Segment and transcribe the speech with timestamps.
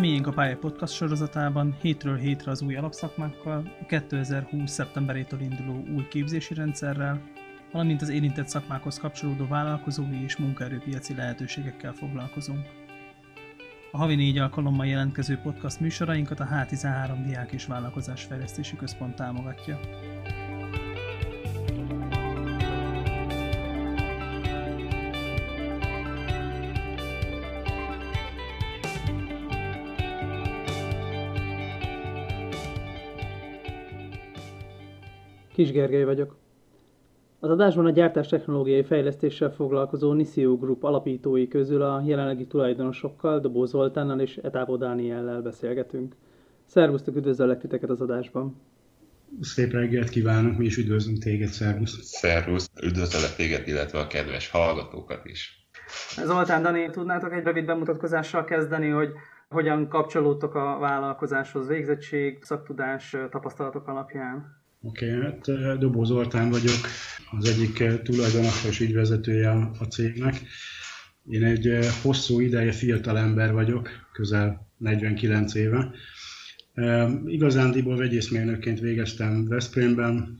[0.00, 4.70] Miénk a Pálya Podcast sorozatában hétről hétre az új alapszakmákkal, a 2020.
[4.70, 7.22] szeptemberétől induló új képzési rendszerrel,
[7.72, 12.66] valamint az érintett szakmákhoz kapcsolódó vállalkozói és munkaerőpiaci lehetőségekkel foglalkozunk.
[13.92, 19.80] A havi négy alkalommal jelentkező podcast műsorainkat a H13 Diák és Vállalkozásfejlesztési Központ támogatja.
[35.60, 36.36] Kis Gergely vagyok.
[37.40, 43.64] Az adásban a gyártás technológiai fejlesztéssel foglalkozó Nisio Group alapítói közül a jelenlegi tulajdonosokkal, Dobó
[43.64, 46.16] Zoltánnal és Etávo Dániellel beszélgetünk.
[46.64, 48.60] Szervusztok, üdvözöllek titeket az adásban!
[49.40, 51.98] Szép reggelt kívánok, mi is üdvözlünk téged, szervusz!
[52.02, 55.68] Szervusz, üdvözöllek téged, illetve a kedves hallgatókat is!
[56.24, 59.10] Zoltán, Dani, tudnátok egy rövid bemutatkozással kezdeni, hogy
[59.48, 64.59] hogyan kapcsolódtok a vállalkozáshoz végzettség, szaktudás, tapasztalatok alapján?
[64.82, 66.80] Oké, okay, hát Dobó Zoltán vagyok,
[67.38, 70.42] az egyik tulajdonosa és ügyvezetője a cégnek.
[71.28, 75.90] Én egy hosszú ideje fiatal ember vagyok, közel 49 éve.
[77.26, 80.38] Igazándiból vegyészmérnökként végeztem Veszprémben,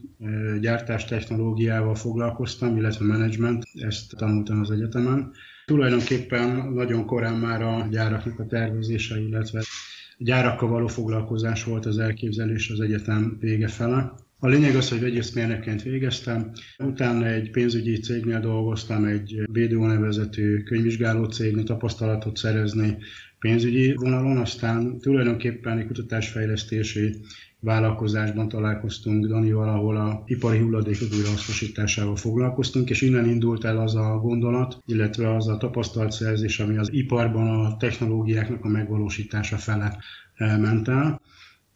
[0.59, 5.31] gyártás technológiával foglalkoztam, illetve menedzsment, ezt tanultam az egyetemen.
[5.65, 9.63] Tulajdonképpen nagyon korán már a gyáraknak a tervezése, illetve
[10.17, 14.13] gyárakkal való foglalkozás volt az elképzelés az egyetem vége fele.
[14.43, 21.25] A lényeg az, hogy vegyészmérnökként végeztem, utána egy pénzügyi cégnél dolgoztam, egy BDO nevezetű könyvvizsgáló
[21.25, 22.97] cégnél tapasztalatot szerezni
[23.39, 27.15] pénzügyi vonalon, aztán tulajdonképpen egy kutatásfejlesztési
[27.59, 34.19] vállalkozásban találkoztunk Danival, ahol a ipari hulladékok újrahasznosításával foglalkoztunk, és innen indult el az a
[34.21, 39.97] gondolat, illetve az a tapasztalatszerzés, ami az iparban a technológiáknak a megvalósítása fele
[40.37, 41.21] ment el.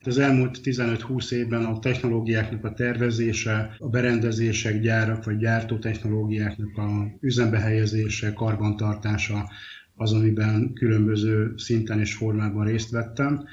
[0.05, 7.17] Az elmúlt 15-20 évben a technológiáknak a tervezése, a berendezések, gyárak vagy gyártó technológiáknak a
[7.19, 9.49] üzembe helyezése, karbantartása
[9.95, 13.43] az, amiben különböző szinten és formában részt vettem.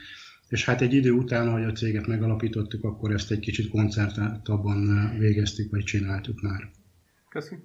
[0.48, 5.70] És hát egy idő után, ahogy a céget megalapítottuk, akkor ezt egy kicsit koncertáltabban végeztük,
[5.70, 6.70] vagy csináltuk már.
[7.28, 7.64] Köszönöm.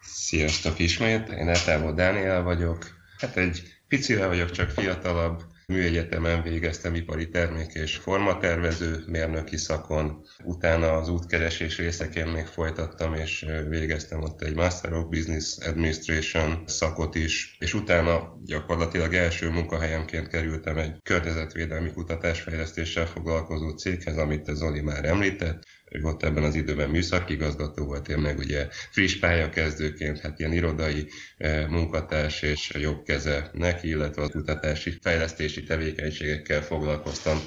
[0.00, 2.86] Sziasztok ismét, én Etávó Dániel vagyok.
[3.18, 5.42] Hát egy picivel vagyok, csak fiatalabb,
[5.72, 13.46] Műegyetemen végeztem ipari termék és formatervező mérnöki szakon, utána az útkeresés részeként még folytattam, és
[13.68, 20.78] végeztem ott egy Master of Business Administration szakot is, és utána gyakorlatilag első munkahelyemként kerültem
[20.78, 27.32] egy környezetvédelmi kutatásfejlesztéssel foglalkozó céghez, amit Zoli már említett, ő ott ebben az időben műszaki
[27.32, 33.50] igazgató volt, én meg ugye friss pályakezdőként, hát ilyen irodai eh, munkatárs és jobb keze
[33.52, 37.38] neki, illetve a kutatási, fejlesztési tevékenységekkel foglalkoztam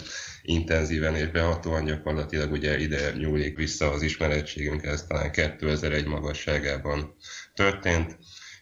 [0.42, 7.16] intenzíven és behatóan gyakorlatilag ugye ide nyúlik vissza az ismerettségünk, ez talán 2001 magasságában
[7.54, 8.18] történt.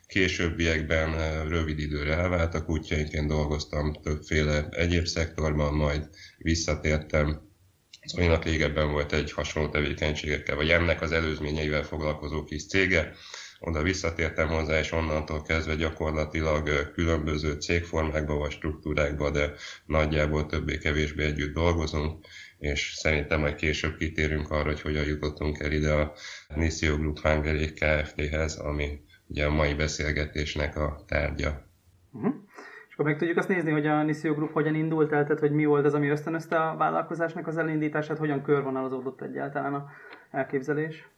[0.08, 7.52] Későbbiekben eh, rövid időre elváltak útjainként dolgoztam többféle egyéb szektorban, majd visszatértem
[8.06, 13.14] Zolinak régebben volt egy hasonló tevékenységekkel, vagy ennek az előzményeivel foglalkozó kis cége,
[13.60, 19.54] oda visszatértem hozzá, és onnantól kezdve gyakorlatilag különböző cégformákba vagy struktúrákba, de
[19.86, 22.26] nagyjából többé-kevésbé együtt dolgozunk,
[22.60, 26.14] és szerintem majd később kitérünk arra, hogy hogyan jutottunk el ide a
[26.56, 31.68] Nisio Group Hungary Kft-hez, ami ugye a mai beszélgetésnek a tárgya.
[32.12, 32.34] Uh-huh.
[32.94, 35.52] És akkor meg tudjuk azt nézni, hogy a Nisio Group hogyan indult el, tehát hogy
[35.52, 39.86] mi volt az, ami ösztönözte a vállalkozásnak az elindítását, hogyan körvonalazódott egyáltalán a
[40.32, 41.10] elképzelés?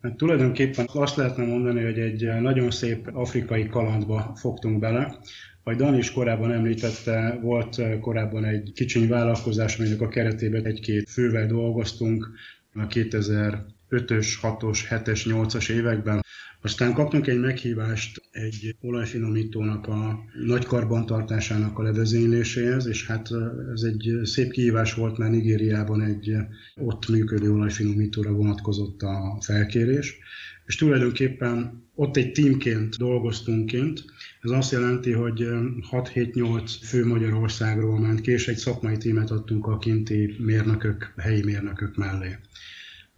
[0.00, 5.14] Hát tulajdonképpen azt lehetne mondani, hogy egy nagyon szép afrikai kalandba fogtunk bele.
[5.62, 11.46] Ahogy Dan is korábban említette, volt korábban egy kicsiny vállalkozás, aminek a keretében egy-két fővel
[11.46, 12.30] dolgoztunk
[12.74, 16.20] a 2005-ös, 6-os, 7-es, 8-as években.
[16.64, 23.28] Aztán kaptunk egy meghívást egy olajfinomítónak a nagy karbantartásának a levezényléséhez, és hát
[23.74, 26.36] ez egy szép kihívás volt, mert Nigériában egy
[26.76, 30.18] ott működő olajfinomítóra vonatkozott a felkérés,
[30.66, 34.04] és tulajdonképpen ott egy teamként dolgoztunk kint.
[34.40, 35.46] Ez azt jelenti, hogy
[35.90, 41.96] 6-7-8 fő Magyarországról ment ki, és egy szakmai tímet adtunk a kinti mérnökök, helyi mérnökök
[41.96, 42.36] mellé.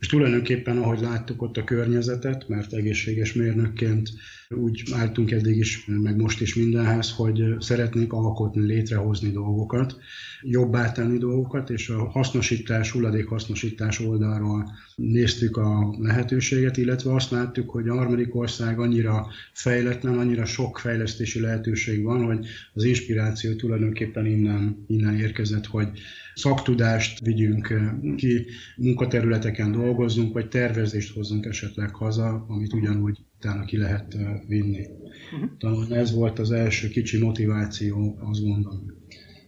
[0.05, 4.11] És tulajdonképpen, ahogy láttuk ott a környezetet, mert egészséges mérnökként
[4.49, 9.97] úgy álltunk eddig is, meg most is mindenhez, hogy szeretnénk alkotni, létrehozni dolgokat,
[10.43, 17.89] jobbá tenni dolgokat, és a hasznosítás, hulladékhasznosítás oldalról néztük a lehetőséget, illetve azt láttuk, hogy
[17.89, 24.85] a harmadik ország annyira fejletlen, annyira sok fejlesztési lehetőség van, hogy az inspiráció tulajdonképpen innen,
[24.87, 25.89] innen érkezett, hogy
[26.35, 27.75] szaktudást vigyünk
[28.17, 28.47] ki,
[28.77, 34.87] munkaterületeken dolgozzunk, vagy tervezést hozzunk esetleg haza, amit ugyanúgy utána ki lehet vinni.
[35.33, 35.51] Uh-huh.
[35.59, 39.03] Talán ez volt az első kicsi motiváció, azt gondolom.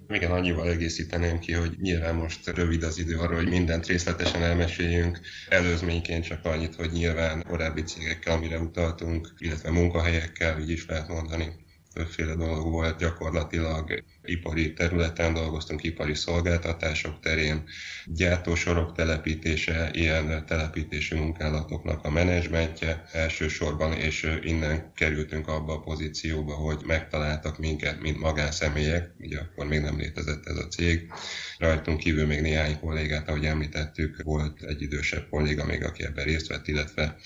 [0.09, 5.21] Igen, annyival egészíteném ki, hogy nyilván most rövid az idő arra, hogy mindent részletesen elmeséljünk.
[5.49, 11.53] Előzményként csak annyit, hogy nyilván korábbi cégekkel, amire utaltunk, illetve munkahelyekkel, így is lehet mondani,
[11.97, 17.63] többféle dolog volt, gyakorlatilag ipari területen dolgoztunk, ipari szolgáltatások terén,
[18.07, 26.83] gyártósorok telepítése, ilyen telepítési munkálatoknak a menedzsmentje elsősorban, és innen kerültünk abba a pozícióba, hogy
[26.87, 31.13] megtaláltak minket, mint magánszemélyek, ugye akkor még nem létezett ez a cég.
[31.59, 36.47] Rajtunk kívül még néhány kollégát, ahogy említettük, volt egy idősebb kolléga még, aki ebben részt
[36.47, 37.17] vett, illetve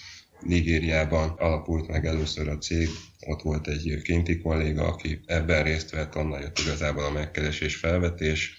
[0.40, 2.88] Nigériában alapult meg először a cég,
[3.26, 8.58] ott volt egy kinti kolléga, aki ebben részt vett, onnan jött igazából a megkeresés felvetés.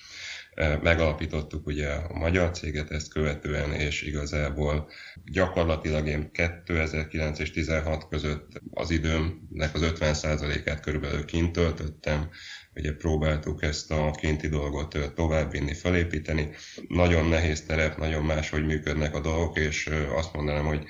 [0.54, 4.90] E, megalapítottuk ugye a magyar céget ezt követően, és igazából
[5.26, 12.30] gyakorlatilag én 2009 és 16 között az időmnek az 50%-át körülbelül kint töltöttem,
[12.76, 16.50] ugye próbáltuk ezt a kinti dolgot továbbvinni, felépíteni.
[16.88, 20.88] Nagyon nehéz terep, nagyon máshogy működnek a dolgok, és azt mondanám, hogy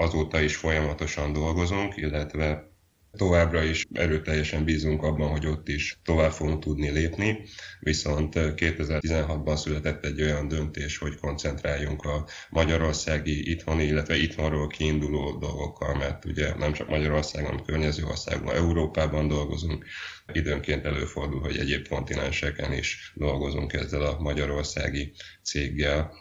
[0.00, 2.70] azóta is folyamatosan dolgozunk, illetve
[3.16, 7.42] Továbbra is erőteljesen bízunk abban, hogy ott is tovább fogunk tudni lépni,
[7.80, 15.94] viszont 2016-ban született egy olyan döntés, hogy koncentráljunk a magyarországi, itthoni, illetve itthonról kiinduló dolgokkal,
[15.94, 19.84] mert ugye nem csak Magyarországon, hanem környező országban, Európában dolgozunk.
[20.32, 25.12] Időnként előfordul, hogy egyéb kontinenseken is dolgozunk ezzel a magyarországi
[25.42, 26.12] céggel.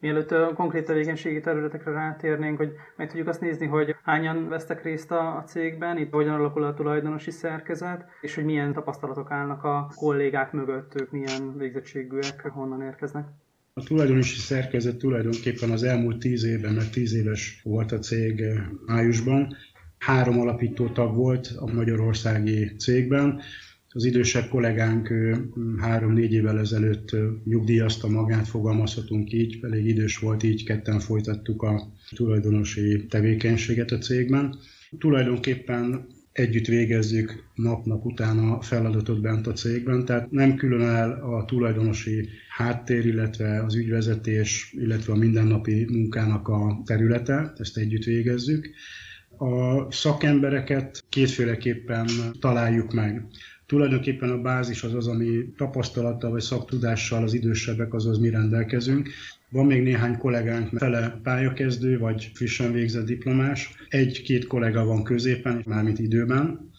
[0.00, 5.10] Mielőtt a konkrét tevékenységi területekre rátérnénk, hogy meg tudjuk azt nézni, hogy hányan vesztek részt
[5.10, 10.52] a, cégben, itt hogyan alakul a tulajdonosi szerkezet, és hogy milyen tapasztalatok állnak a kollégák
[10.52, 13.26] mögött, ők milyen végzettségűek, honnan érkeznek.
[13.74, 18.64] A tulajdonosi szerkezet tulajdonképpen az elmúlt tíz évben, mert tíz éves volt a cég eh,
[18.86, 19.56] májusban,
[19.98, 23.40] három alapító tag volt a magyarországi cégben,
[23.96, 25.12] az idősebb kollégánk
[25.80, 33.06] három-négy évvel ezelőtt nyugdíjazta magát, fogalmazhatunk így, elég idős volt, így ketten folytattuk a tulajdonosi
[33.06, 34.54] tevékenységet a cégben.
[34.98, 41.44] Tulajdonképpen együtt végezzük nap-nap után a feladatot bent a cégben, tehát nem külön el a
[41.44, 48.70] tulajdonosi háttér, illetve az ügyvezetés, illetve a mindennapi munkának a területe, ezt együtt végezzük.
[49.38, 52.06] A szakembereket kétféleképpen
[52.40, 53.26] találjuk meg.
[53.66, 59.08] Tulajdonképpen a bázis az az, ami tapasztalattal vagy szaktudással az idősebbek azaz mi rendelkezünk.
[59.50, 63.74] Van még néhány kollégánk, fele pályakezdő vagy frissen végzett diplomás.
[63.88, 66.70] Egy-két kollega van középen, mármint időben,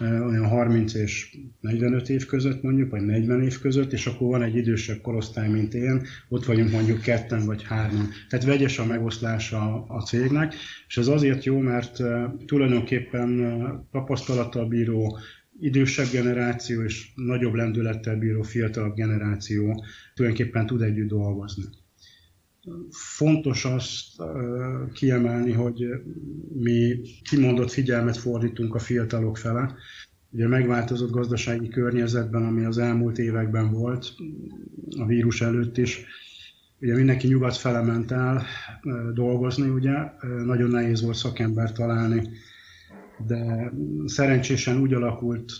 [0.00, 4.56] olyan 30 és 45 év között mondjuk, vagy 40 év között, és akkor van egy
[4.56, 8.08] idősebb korosztály, mint én, ott vagyunk mondjuk ketten vagy hárman.
[8.28, 10.54] Tehát vegyes a megoszlása a cégnek,
[10.88, 12.02] és ez azért jó, mert
[12.46, 15.18] tulajdonképpen tapasztalattal bíró
[15.60, 19.84] idősebb generáció és nagyobb lendülettel bíró fiatalabb generáció
[20.14, 21.64] tulajdonképpen tud együtt dolgozni.
[22.90, 24.22] Fontos azt
[24.92, 25.86] kiemelni, hogy
[26.54, 29.74] mi kimondott figyelmet fordítunk a fiatalok fele.
[30.30, 34.14] Ugye megváltozott gazdasági környezetben, ami az elmúlt években volt,
[34.98, 36.04] a vírus előtt is,
[36.80, 38.42] ugye mindenki nyugat fele ment el
[39.14, 39.94] dolgozni, ugye,
[40.44, 42.30] nagyon nehéz volt szakember találni
[43.26, 43.72] de
[44.06, 45.52] szerencsésen úgy alakult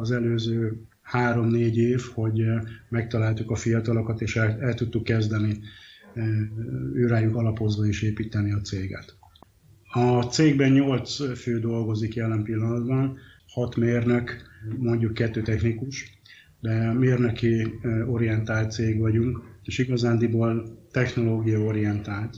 [0.00, 2.42] az előző három-négy év, hogy
[2.88, 5.58] megtaláltuk a fiatalokat, és el, el tudtuk kezdeni
[6.94, 9.16] őrájuk alapozva is építeni a céget.
[9.92, 14.36] A cégben nyolc fő dolgozik jelen pillanatban, hat mérnök,
[14.78, 16.18] mondjuk kettő technikus,
[16.60, 17.74] de mérnöki
[18.06, 22.36] orientált cég vagyunk, és igazándiból technológia orientált.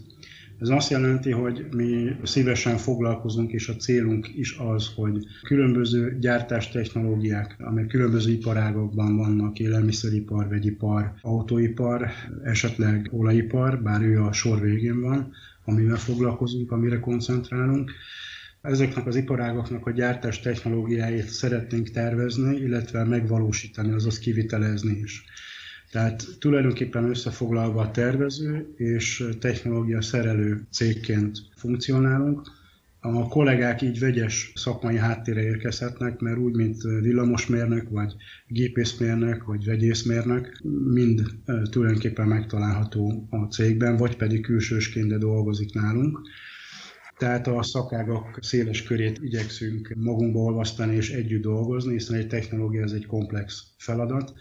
[0.60, 7.56] Ez azt jelenti, hogy mi szívesen foglalkozunk, és a célunk is az, hogy különböző gyártástechnológiák,
[7.58, 12.10] amelyek különböző iparágokban vannak, élelmiszeripar, vegyipar, autóipar,
[12.44, 15.32] esetleg olajipar, bár ő a sor végén van,
[15.64, 17.92] amivel foglalkozunk, amire koncentrálunk.
[18.60, 25.24] Ezeknek az iparágoknak a gyártás technológiáit szeretnénk tervezni, illetve megvalósítani, azaz kivitelezni is.
[25.96, 32.42] Tehát tulajdonképpen összefoglalva a tervező és technológia szerelő cégként funkcionálunk.
[33.00, 38.14] A kollégák így vegyes szakmai háttérre érkezhetnek, mert úgy, mint villamosmérnök, vagy
[38.48, 40.60] gépészmérnök, vagy vegyészmérnök,
[40.92, 41.22] mind
[41.70, 46.20] tulajdonképpen megtalálható a cégben, vagy pedig külsősként, de dolgozik nálunk.
[47.18, 52.92] Tehát a szakágak széles körét igyekszünk magunkba olvasztani és együtt dolgozni, hiszen egy technológia ez
[52.92, 54.34] egy komplex feladat,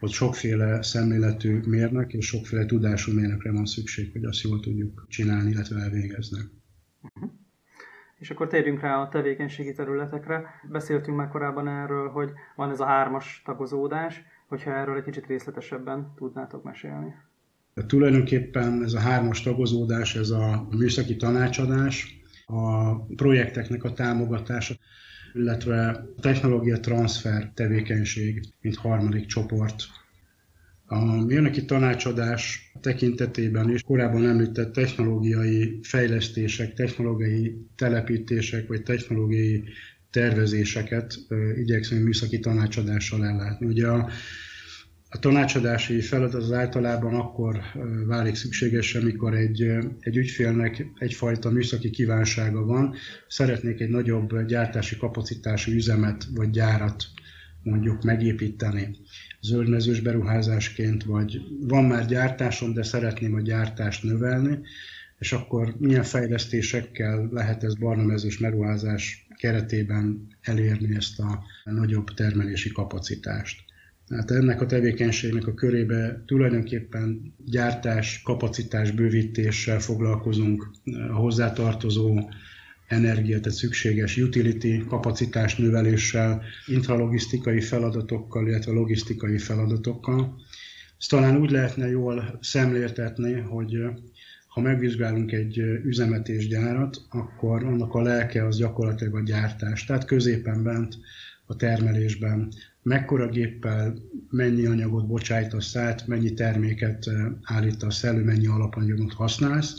[0.00, 5.50] hogy sokféle szemléletű mérnök és sokféle tudású mérnökre van szükség, hogy azt jól tudjuk csinálni,
[5.50, 6.38] illetve elvégezni.
[7.02, 7.30] Uh-huh.
[8.18, 10.44] És akkor térjünk rá a tevékenységi területekre.
[10.70, 16.12] Beszéltünk már korábban erről, hogy van ez a hármas tagozódás, hogyha erről egy kicsit részletesebben
[16.16, 17.14] tudnátok mesélni.
[17.74, 24.74] De tulajdonképpen ez a hármas tagozódás, ez a műszaki tanácsadás, a projekteknek a támogatása,
[25.34, 29.82] illetve a technológia transfer tevékenység, mint harmadik csoport.
[30.86, 39.64] A mérnöki tanácsadás tekintetében is korábban említett technológiai fejlesztések, technológiai telepítések vagy technológiai
[40.10, 41.14] tervezéseket
[41.54, 43.66] igyekszünk műszaki tanácsadással ellátni.
[43.66, 44.10] Ugye a
[45.12, 47.60] a tanácsadási feladat az általában akkor
[48.06, 49.60] válik szükséges, amikor egy,
[50.00, 52.94] egy ügyfélnek egyfajta műszaki kívánsága van,
[53.28, 57.04] szeretnék egy nagyobb gyártási kapacitású üzemet vagy gyárat
[57.62, 58.96] mondjuk megépíteni
[59.40, 64.58] zöldmezős beruházásként, vagy van már gyártásom, de szeretném a gyártást növelni,
[65.18, 73.68] és akkor milyen fejlesztésekkel lehet ez barnamezős beruházás keretében elérni ezt a nagyobb termelési kapacitást.
[74.10, 80.70] Hát ennek a tevékenységnek a körébe tulajdonképpen gyártás, kapacitás bővítéssel foglalkozunk,
[81.08, 82.30] a hozzátartozó
[82.88, 90.40] energia, tehát szükséges utility kapacitás növeléssel, intralogisztikai feladatokkal, illetve logisztikai feladatokkal.
[90.98, 93.76] Ezt talán úgy lehetne jól szemléltetni, hogy
[94.48, 99.84] ha megvizsgálunk egy üzemet és gyárat, akkor annak a lelke az gyakorlatilag a gyártás.
[99.84, 100.98] Tehát középen bent
[101.46, 103.94] a termelésben mekkora géppel
[104.30, 107.10] mennyi anyagot bocsájtasz át, mennyi terméket
[107.42, 109.76] állítasz elő, mennyi alapanyagot használsz,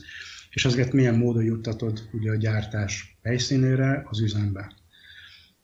[0.49, 4.71] és ezeket milyen módon juttatod ugye a gyártás helyszínére, az üzembe.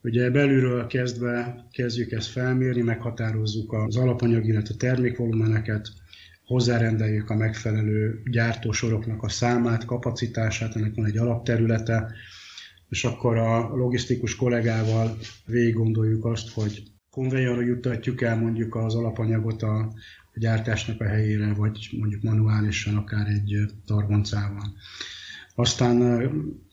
[0.01, 5.89] Ugye belülről kezdve kezdjük ezt felmérni, meghatározzuk az alapanyag, illetve termékvolumeneket,
[6.46, 12.12] hozzárendeljük a megfelelő gyártósoroknak a számát, kapacitását, ennek van egy alapterülete,
[12.89, 16.84] és akkor a logisztikus kollégával végig gondoljuk azt, hogy
[17.18, 19.94] konveyorra juttatjuk el mondjuk az alapanyagot a
[20.36, 24.74] gyártásnak a helyére, vagy mondjuk manuálisan, akár egy targoncával.
[25.56, 26.22] Aztán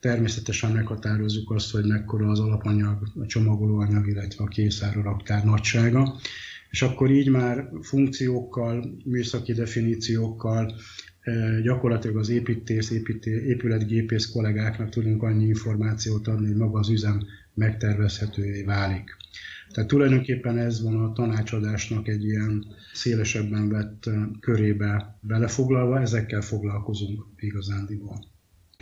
[0.00, 6.14] természetesen meghatározzuk azt, hogy mekkora az alapanyag, a csomagolóanyag, illetve a készára raktár nagysága,
[6.70, 10.74] és akkor így már funkciókkal, műszaki definíciókkal,
[11.62, 18.62] gyakorlatilag az építész, építé, épületgépész kollégáknak tudunk annyi információt adni, hogy maga az üzem megtervezhetővé
[18.62, 19.16] válik.
[19.74, 24.04] Tehát tulajdonképpen ez van a tanácsadásnak egy ilyen szélesebben vett
[24.40, 28.32] körébe belefoglalva, ezekkel foglalkozunk igazándiból.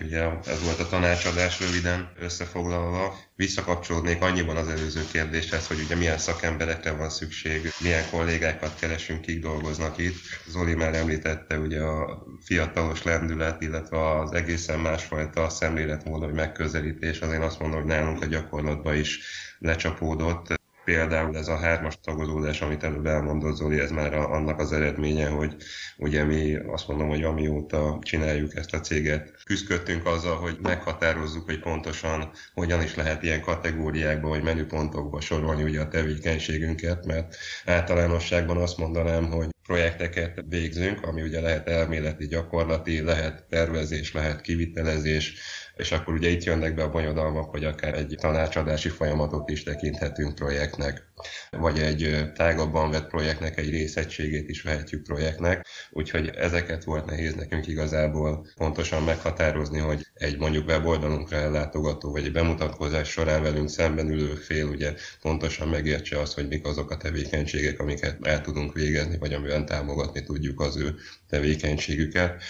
[0.02, 3.14] Ugye ez volt a tanácsadás röviden összefoglalva.
[3.36, 9.40] Visszakapcsolódnék annyiban az előző kérdéshez, hogy ugye milyen szakemberekre van szükség, milyen kollégákat keresünk, kik
[9.40, 10.14] dolgoznak itt.
[10.48, 17.20] Zoli már említette ugye a fiatalos lendület, illetve az egészen másfajta szemléletmód, vagy megközelítés.
[17.20, 19.20] Az én azt mondom, hogy nálunk a gyakorlatban is
[19.58, 20.60] lecsapódott.
[20.84, 25.28] Például ez a hármas tagozódás, amit előbb elmondott Zoli, ez már a, annak az eredménye,
[25.28, 25.56] hogy
[25.96, 31.60] ugye mi azt mondom, hogy amióta csináljuk ezt a céget, küzdködtünk azzal, hogy meghatározzuk, hogy
[31.60, 38.78] pontosan hogyan is lehet ilyen kategóriákba vagy menüpontokba sorolni ugye a tevékenységünket, mert általánosságban azt
[38.78, 45.34] mondanám, hogy projekteket végzünk, ami ugye lehet elméleti, gyakorlati, lehet tervezés, lehet kivitelezés,
[45.76, 50.34] és akkor ugye itt jönnek be a bonyodalmak, hogy akár egy tanácsadási folyamatot is tekinthetünk
[50.34, 51.06] projektnek,
[51.50, 57.66] vagy egy tágabban vett projektnek egy részegységét is vehetjük projektnek, úgyhogy ezeket volt nehéz nekünk
[57.66, 64.34] igazából pontosan meghatározni, hogy egy mondjuk weboldalunkra ellátogató, vagy egy bemutatkozás során velünk szemben ülő
[64.34, 69.32] fél ugye pontosan megértse azt, hogy mik azok a tevékenységek, amiket el tudunk végezni, vagy
[69.32, 70.94] amivel támogatni tudjuk az ő
[71.28, 72.42] tevékenységüket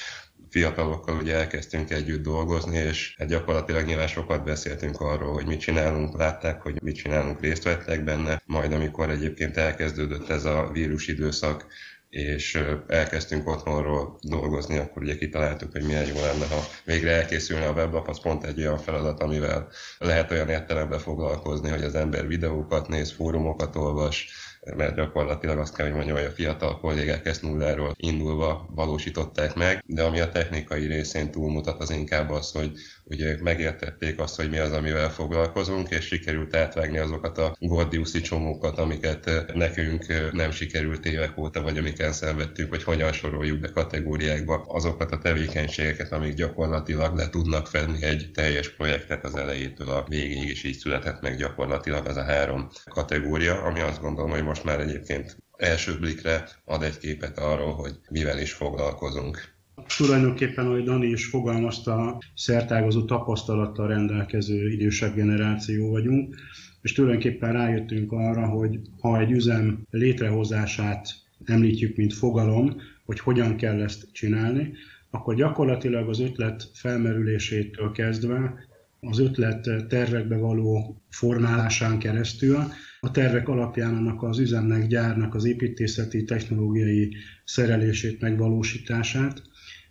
[0.53, 6.17] fiatalokkal ugye elkezdtünk együtt dolgozni, és hát gyakorlatilag nyilván sokat beszéltünk arról, hogy mit csinálunk,
[6.19, 11.67] látták, hogy mit csinálunk, részt vettek benne, majd amikor egyébként elkezdődött ez a vírus időszak,
[12.09, 17.73] és elkezdtünk otthonról dolgozni, akkor ugye kitaláltuk, hogy milyen jó lenne, ha végre elkészülne a
[17.73, 19.69] weblap, az pont egy olyan feladat, amivel
[19.99, 24.29] lehet olyan értelemben foglalkozni, hogy az ember videókat néz, fórumokat olvas,
[24.77, 29.83] mert gyakorlatilag azt kell, hogy mondjam, hogy a fiatal kollégák ezt nulláról indulva valósították meg,
[29.87, 32.73] de ami a technikai részén túlmutat, az inkább az, hogy
[33.05, 38.79] ugye megértették azt, hogy mi az, amivel foglalkozunk, és sikerült átvágni azokat a gordiuszi csomókat,
[38.79, 45.13] amiket nekünk nem sikerült évek óta, vagy amiken szenvedtünk, hogy hogyan soroljuk be kategóriákba azokat
[45.13, 50.65] a tevékenységeket, amik gyakorlatilag le tudnak fedni egy teljes projektet az elejétől a végéig, és
[50.65, 55.37] így született meg gyakorlatilag az a három kategória, ami azt gondolom, hogy most már egyébként
[55.57, 59.55] első blikre ad egy képet arról, hogy mivel is foglalkozunk.
[59.97, 66.37] Tulajdonképpen, ahogy Dani is fogalmazta, szertágazó tapasztalattal rendelkező idősebb generáció vagyunk,
[66.83, 71.09] és tulajdonképpen rájöttünk arra, hogy ha egy üzem létrehozását
[71.45, 74.73] említjük, mint fogalom, hogy hogyan kell ezt csinálni,
[75.11, 78.55] akkor gyakorlatilag az ötlet felmerülésétől kezdve
[79.01, 82.65] az ötlet tervekbe való formálásán keresztül,
[83.07, 89.43] a tervek alapján annak az üzemnek, gyárnak az építészeti, technológiai szerelését, megvalósítását,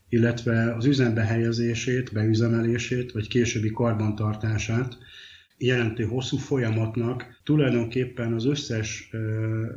[0.10, 4.98] illetve az üzembe helyezését, beüzemelését, vagy későbbi karbantartását
[5.58, 9.10] jelentő hosszú folyamatnak tulajdonképpen az összes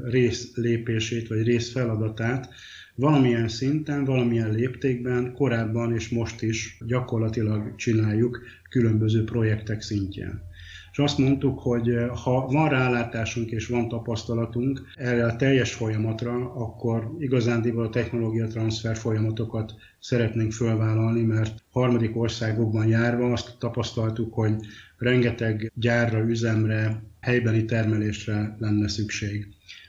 [0.04, 2.54] részlépését, vagy részfeladatát
[2.94, 10.52] valamilyen szinten, valamilyen léptékben korábban és most is gyakorlatilag csináljuk különböző projektek szintjén.
[10.94, 11.90] És azt mondtuk, hogy
[12.24, 18.96] ha van rálátásunk és van tapasztalatunk erre a teljes folyamatra, akkor igazándiból a technológia transfer
[18.96, 24.54] folyamatokat szeretnénk fölvállalni, mert harmadik országokban járva azt tapasztaltuk, hogy
[24.98, 29.46] rengeteg gyárra, üzemre, helybeli termelésre lenne szükség.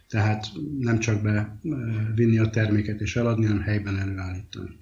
[0.07, 0.45] Tehát
[0.79, 4.79] nem csak bevinni a terméket és eladni, hanem helyben előállítani.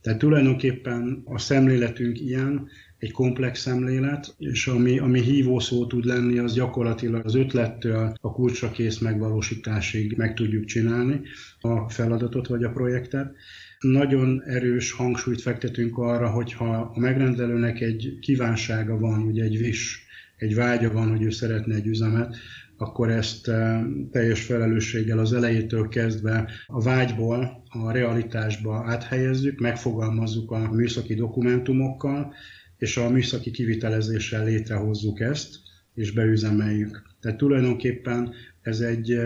[0.00, 2.68] Tehát tulajdonképpen a szemléletünk ilyen,
[3.00, 8.32] egy komplex szemlélet, és ami, ami hívó szó tud lenni, az gyakorlatilag az ötlettől a
[8.32, 11.20] kulcsra kész megvalósításig meg tudjuk csinálni
[11.60, 13.34] a feladatot vagy a projektet.
[13.80, 20.04] Nagyon erős hangsúlyt fektetünk arra, hogyha a megrendelőnek egy kívánsága van, ugye egy vis,
[20.36, 22.36] egy vágya van, hogy ő szeretne egy üzemet,
[22.76, 23.80] akkor ezt eh,
[24.10, 32.34] teljes felelősséggel az elejétől kezdve a vágyból a realitásba áthelyezzük, megfogalmazzuk a műszaki dokumentumokkal,
[32.80, 35.56] és a műszaki kivitelezéssel létrehozzuk ezt,
[35.94, 37.02] és beüzemeljük.
[37.20, 39.18] Tehát tulajdonképpen ez egy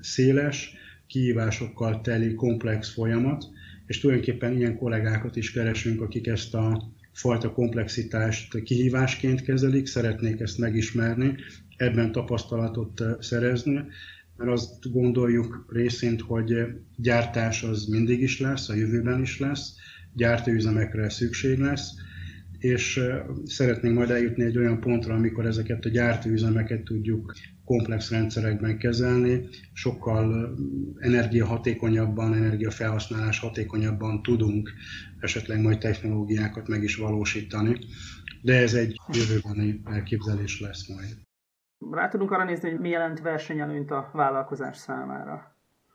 [0.00, 0.74] széles,
[1.06, 3.44] kihívásokkal teli komplex folyamat,
[3.86, 10.58] és tulajdonképpen ilyen kollégákat is keresünk, akik ezt a fajta komplexitást kihívásként kezelik, szeretnék ezt
[10.58, 11.34] megismerni,
[11.76, 13.84] ebben tapasztalatot szerezni,
[14.36, 16.54] mert azt gondoljuk részint, hogy
[16.96, 19.74] gyártás az mindig is lesz, a jövőben is lesz,
[20.14, 21.90] gyártóüzemekre szükség lesz,
[22.60, 23.00] és
[23.44, 30.56] szeretnénk majd eljutni egy olyan pontra, amikor ezeket a gyártóüzemeket tudjuk komplex rendszerekben kezelni, sokkal
[30.98, 34.70] energiahatékonyabban, energiafelhasználás hatékonyabban tudunk
[35.18, 37.78] esetleg majd technológiákat meg is valósítani,
[38.42, 41.16] de ez egy jövőbeni elképzelés lesz majd.
[41.90, 45.49] Rá tudunk arra nézni, hogy mi jelent versenyelőnyt a vállalkozás számára?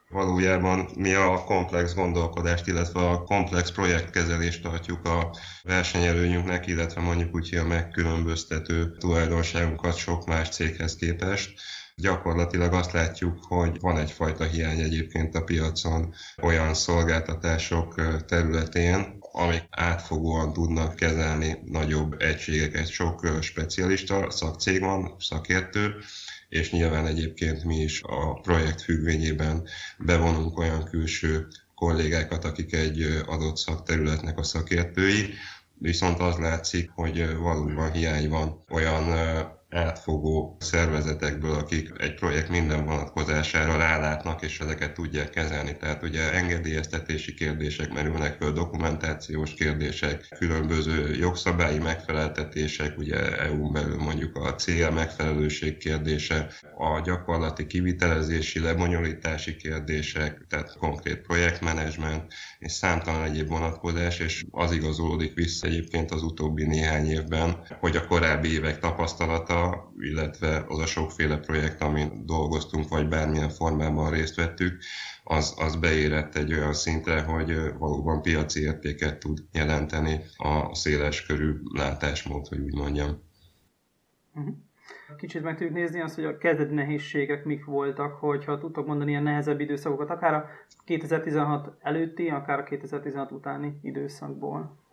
[0.10, 7.50] Valójában mi a komplex gondolkodást, illetve a komplex projektkezelést tartjuk a versenyelőnyünknek, illetve mondjuk úgy,
[7.50, 11.60] hogy a megkülönböztető tulajdonságunkat sok más céghez képest.
[11.96, 20.54] Gyakorlatilag azt látjuk, hogy van egyfajta hiány egyébként a piacon olyan szolgáltatások területén, amik átfogóan
[20.54, 22.88] tudnak kezelni nagyobb egységeket.
[22.88, 25.96] Sok specialista, szakcég van, szakértő,
[26.50, 29.68] és nyilván egyébként mi is a projekt függvényében
[29.98, 35.34] bevonunk olyan külső kollégákat, akik egy adott szakterületnek a szakértői,
[35.74, 39.14] viszont az látszik, hogy valóban hiány van olyan
[39.76, 45.78] átfogó szervezetekből, akik egy projekt minden vonatkozására rálátnak, és ezeket tudják kezelni.
[45.78, 54.36] Tehát ugye engedélyeztetési kérdések merülnek föl, dokumentációs kérdések, különböző jogszabályi megfeleltetések, ugye EU-n belül mondjuk
[54.36, 63.48] a cél megfelelőség kérdése, a gyakorlati kivitelezési, lebonyolítási kérdések, tehát konkrét projektmenedzsment, és számtalan egyéb
[63.48, 69.65] vonatkozás, és az igazolódik vissza egyébként az utóbbi néhány évben, hogy a korábbi évek tapasztalata
[70.00, 74.78] illetve az a sokféle projekt, amin dolgoztunk, vagy bármilyen formában részt vettük,
[75.24, 81.54] az, az beérett egy olyan szintre, hogy valóban piaci értéket tud jelenteni a széles körű
[81.74, 83.22] látásmód, hogy úgy mondjam.
[84.34, 84.50] Mhm.
[85.18, 89.24] Kicsit meg tudjuk nézni azt, hogy a kezdeti nehézségek mik voltak, hogyha tudtok mondani ilyen
[89.24, 90.46] nehezebb időszakokat, akár a
[90.86, 94.85] 2016 előtti, akár a 2016 utáni időszakból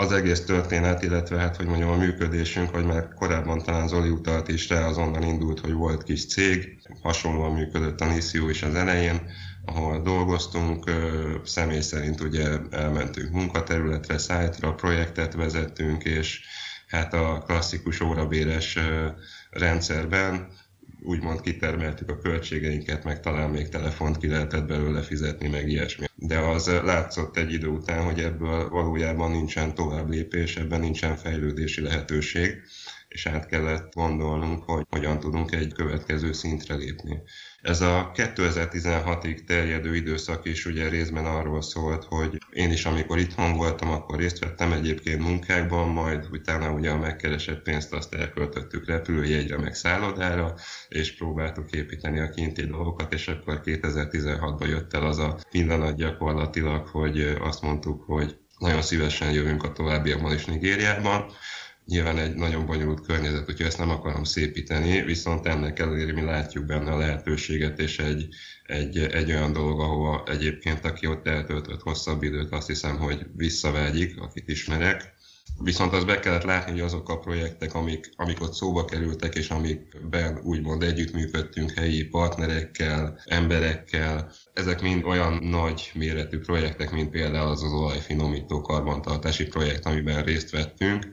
[0.00, 4.48] az egész történet, illetve hát, hogy mondjam, a működésünk, vagy már korábban talán Zoli utalt
[4.48, 9.30] is rá, azonnal indult, hogy volt kis cég, hasonlóan működött a Niszió is az elején,
[9.64, 10.90] ahol dolgoztunk,
[11.44, 16.40] személy szerint ugye elmentünk munkaterületre, szájtra, projektet vezettünk, és
[16.86, 18.78] hát a klasszikus órabéres
[19.50, 20.48] rendszerben
[21.02, 26.06] úgymond kitermeltük a költségeinket, meg talán még telefont ki lehetett belőle fizetni, meg ilyesmi.
[26.16, 31.80] De az látszott egy idő után, hogy ebből valójában nincsen tovább lépés, ebben nincsen fejlődési
[31.80, 32.62] lehetőség,
[33.10, 37.22] és át kellett gondolnunk, hogy hogyan tudunk egy következő szintre lépni.
[37.62, 43.56] Ez a 2016-ig terjedő időszak is ugye részben arról szólt, hogy én is amikor itthon
[43.56, 49.58] voltam, akkor részt vettem egyébként munkákban, majd utána ugye a megkeresett pénzt azt elköltöttük repülőjegyre,
[49.58, 50.54] meg szállodára,
[50.88, 56.86] és próbáltuk építeni a kinti dolgokat, és akkor 2016-ban jött el az a pillanat gyakorlatilag,
[56.86, 61.32] hogy azt mondtuk, hogy nagyon szívesen jövünk a továbbiakban is Nigériában,
[61.90, 66.64] nyilván egy nagyon bonyolult környezet, úgyhogy ezt nem akarom szépíteni, viszont ennek ellenére mi látjuk
[66.64, 68.28] benne a lehetőséget, és egy,
[68.66, 74.20] egy, egy olyan dolog, ahova egyébként, aki ott eltöltött hosszabb időt, azt hiszem, hogy visszavágyik,
[74.20, 75.18] akit ismerek.
[75.62, 79.50] Viszont az be kellett látni, hogy azok a projektek, amik, amik ott szóba kerültek, és
[79.50, 87.62] amikben úgymond együttműködtünk helyi partnerekkel, emberekkel, ezek mind olyan nagy méretű projektek, mint például az
[87.62, 91.06] az olajfinomító karbantartási projekt, amiben részt vettünk,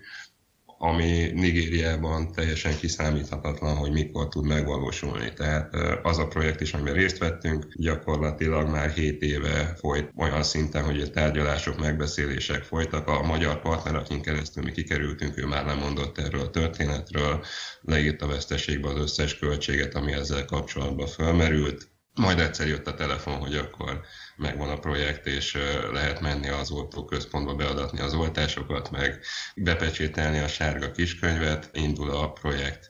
[0.78, 5.34] ami Nigériában teljesen kiszámíthatatlan, hogy mikor tud megvalósulni.
[5.34, 10.84] Tehát az a projekt is, amiben részt vettünk, gyakorlatilag már 7 éve folyt olyan szinten,
[10.84, 13.08] hogy a tárgyalások, megbeszélések folytak.
[13.08, 17.44] A magyar partner, akin keresztül mi kikerültünk, ő már nem mondott erről a történetről,
[17.82, 21.97] leírt a veszteségbe az összes költséget, ami ezzel kapcsolatban felmerült.
[22.18, 24.02] Majd egyszer jött a telefon, hogy akkor
[24.36, 25.58] megvan a projekt, és
[25.92, 29.20] lehet menni az oltóközpontba beadatni az oltásokat, meg
[29.56, 32.90] bepecsételni a sárga kiskönyvet, indul a projekt.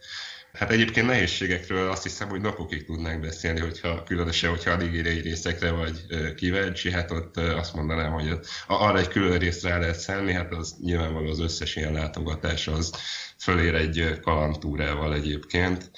[0.54, 5.72] Hát egyébként nehézségekről azt hiszem, hogy napokig tudnánk beszélni, hogyha különösen, hogyha a nigériai részekre
[5.72, 10.76] vagy kíváncsi, hát ott azt mondanám, hogy arra egy külön részt lehet szállni, hát az
[10.82, 12.92] nyilvánvaló az összes ilyen látogatás az
[13.38, 15.92] fölér egy kalantúrával egyébként.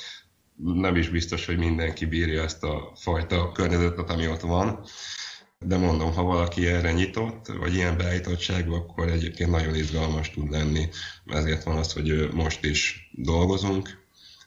[0.64, 4.86] Nem is biztos, hogy mindenki bírja ezt a fajta környezetet, ami ott van
[5.66, 10.90] de mondom, ha valaki erre nyitott, vagy ilyen beállítottságú, akkor egyébként nagyon izgalmas tud lenni.
[11.26, 14.06] Ezért van az, hogy most is dolgozunk,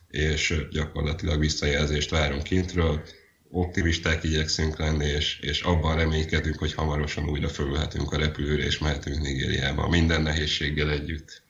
[0.09, 3.03] és gyakorlatilag visszajelzést várunk kintről,
[3.51, 9.21] optimisták igyekszünk lenni, és, és abban reménykedünk, hogy hamarosan újra fölülhetünk a repülőre, és mehetünk
[9.21, 11.42] Nigériába, minden nehézséggel együtt.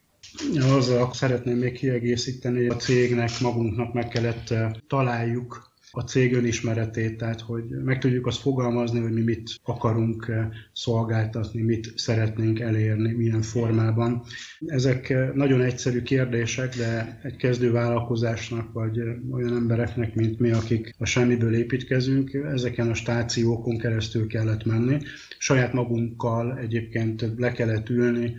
[0.60, 4.54] Azzal szeretném még kiegészíteni, a cégnek, magunknak meg kellett
[4.86, 10.48] találjuk a cég önismeretét, tehát hogy meg tudjuk azt fogalmazni, hogy mi mit akarunk eh,
[10.72, 14.22] szolgáltatni, mit szeretnénk elérni, milyen formában.
[14.66, 20.50] Ezek eh, nagyon egyszerű kérdések, de egy kezdő vállalkozásnak, vagy eh, olyan embereknek, mint mi,
[20.50, 24.98] akik a semmiből építkezünk, ezeken a stációkon keresztül kellett menni.
[25.38, 28.34] Saját magunkkal egyébként le kellett ülni,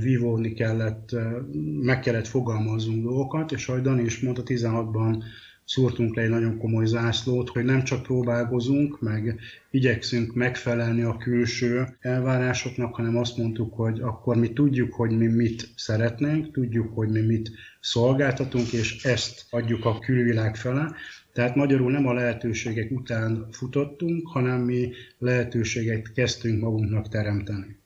[0.00, 1.16] vívódni kellett,
[1.82, 5.22] meg kellett fogalmaznunk dolgokat, és ahogy Dani is mondta, 16-ban
[5.64, 9.40] szúrtunk le egy nagyon komoly zászlót, hogy nem csak próbálkozunk, meg
[9.70, 15.68] igyekszünk megfelelni a külső elvárásoknak, hanem azt mondtuk, hogy akkor mi tudjuk, hogy mi mit
[15.76, 20.92] szeretnénk, tudjuk, hogy mi mit szolgáltatunk, és ezt adjuk a külvilág fele.
[21.32, 27.79] Tehát magyarul nem a lehetőségek után futottunk, hanem mi lehetőséget kezdtünk magunknak teremteni.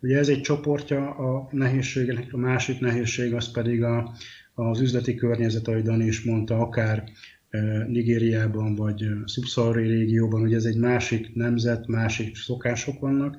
[0.00, 4.12] Ugye ez egy csoportja a nehézségeknek, a másik nehézség az pedig a,
[4.54, 7.04] az üzleti környezet, ahogy Dani is mondta, akár
[7.86, 13.36] Nigériában vagy szubszaharai régióban, hogy ez egy másik nemzet, másik szokások vannak,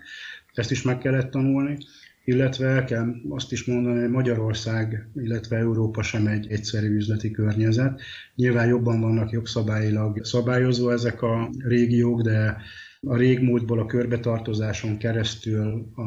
[0.54, 1.78] ezt is meg kellett tanulni,
[2.26, 8.02] illetve el kell azt is mondani, hogy Magyarország, illetve Európa sem egy egyszerű üzleti környezet.
[8.36, 12.58] Nyilván jobban vannak jogszabályilag szabályozva ezek a régiók, de
[13.02, 16.02] a régmúltból a körbetartozáson keresztül a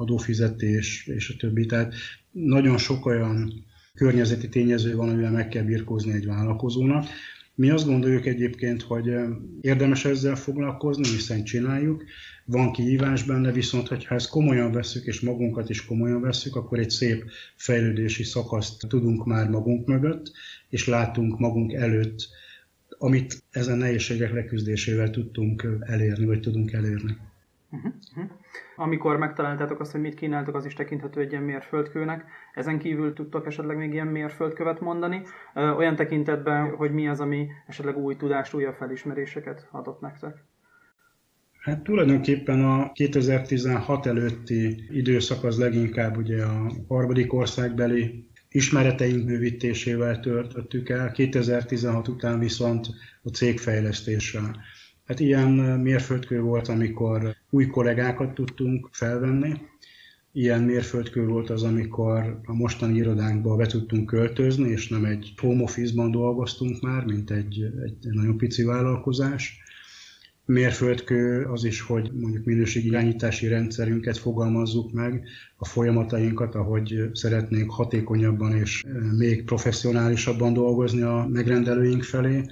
[0.00, 1.66] adófizetés és a többi.
[1.66, 1.94] Tehát
[2.30, 7.06] nagyon sok olyan környezeti tényező van, amivel meg kell birkózni egy vállalkozónak.
[7.54, 9.12] Mi azt gondoljuk egyébként, hogy
[9.60, 12.04] érdemes ezzel foglalkozni, hiszen csináljuk,
[12.44, 16.90] van kihívás benne, viszont hogyha ezt komolyan veszük, és magunkat is komolyan veszük, akkor egy
[16.90, 17.24] szép
[17.56, 20.32] fejlődési szakaszt tudunk már magunk mögött,
[20.68, 22.28] és látunk magunk előtt,
[22.98, 27.16] amit ezen nehézségek leküzdésével tudtunk elérni, vagy tudunk elérni.
[27.70, 28.30] Uh-huh.
[28.76, 32.24] Amikor megtaláltátok azt, hogy mit kínáltok, az is tekinthető egy ilyen mérföldkőnek.
[32.54, 35.22] Ezen kívül tudtok esetleg még ilyen mérföldkövet mondani,
[35.54, 40.44] olyan tekintetben, hogy mi az, ami esetleg új tudást, újabb felismeréseket adott nektek?
[41.58, 50.88] Hát tulajdonképpen a 2016 előtti időszak az leginkább ugye a harmadik országbeli ismereteink bővítésével töltöttük
[50.88, 52.86] el, 2016 után viszont
[53.22, 54.56] a cégfejlesztéssel.
[55.06, 59.54] Hát ilyen mérföldkő volt, amikor új kollégákat tudtunk felvenni,
[60.32, 65.62] ilyen mérföldkő volt az, amikor a mostani irodánkba be tudtunk költözni, és nem egy home
[65.62, 69.62] office-ban dolgoztunk már, mint egy, egy nagyon pici vállalkozás
[70.48, 78.56] mérföldkő az is, hogy mondjuk minőségi irányítási rendszerünket fogalmazzuk meg, a folyamatainkat, ahogy szeretnénk hatékonyabban
[78.56, 82.42] és eh, még professzionálisabban dolgozni a megrendelőink felé.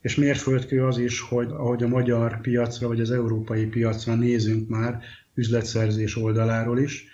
[0.00, 5.00] És mérföldkő az is, hogy ahogy a magyar piacra vagy az európai piacra nézünk már
[5.34, 7.04] üzletszerzés oldaláról is,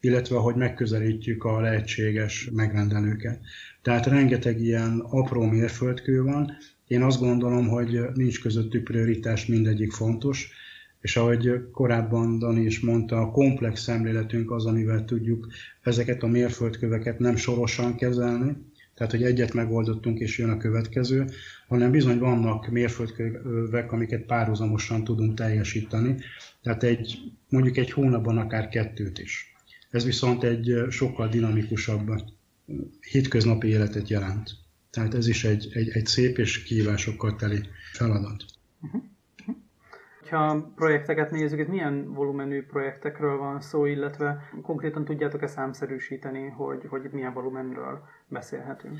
[0.00, 3.40] illetve ahogy megközelítjük a lehetséges megrendelőket.
[3.82, 6.56] Tehát rengeteg ilyen apró mérföldkő van,
[6.88, 10.50] én azt gondolom, hogy nincs közöttük prioritás, mindegyik fontos,
[11.00, 15.48] és ahogy korábban Dani is mondta, a komplex szemléletünk az, amivel tudjuk
[15.82, 18.56] ezeket a mérföldköveket nem sorosan kezelni,
[18.94, 21.30] tehát hogy egyet megoldottunk és jön a következő,
[21.68, 26.16] hanem bizony vannak mérföldkövek, amiket párhuzamosan tudunk teljesíteni,
[26.62, 29.54] tehát egy, mondjuk egy hónapban akár kettőt is.
[29.90, 32.10] Ez viszont egy sokkal dinamikusabb
[33.10, 34.50] hétköznapi életet jelent.
[34.90, 37.60] Tehát ez is egy, egy, egy szép és kihívásokkal teli
[37.92, 38.44] feladat.
[38.80, 39.02] Uh-huh.
[40.30, 47.04] Ha projekteket nézzük, itt milyen volumenű projektekről van szó, illetve konkrétan tudjátok-e számszerűsíteni, hogy, hogy
[47.04, 48.98] itt milyen volumenről beszélhetünk?